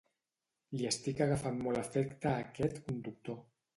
Li 0.77 0.87
estic 0.93 1.21
agafant 1.27 1.61
molt 1.67 1.81
afecte 1.85 2.31
a 2.33 2.43
aquest 2.47 2.81
conductor 2.89 3.39